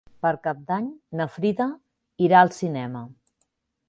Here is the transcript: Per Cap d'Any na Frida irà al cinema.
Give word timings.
Per 0.25 0.29
Cap 0.45 0.61
d'Any 0.69 0.85
na 1.19 1.27
Frida 1.33 1.67
irà 2.29 2.39
al 2.39 2.51
cinema. 2.61 3.03